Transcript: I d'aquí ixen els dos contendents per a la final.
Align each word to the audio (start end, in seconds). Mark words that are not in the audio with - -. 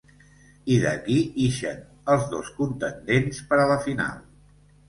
I 0.75 0.77
d'aquí 0.85 1.17
ixen 1.47 1.83
els 2.15 2.25
dos 2.33 2.51
contendents 2.63 3.45
per 3.53 3.61
a 3.67 3.71
la 3.75 3.81
final. 3.89 4.21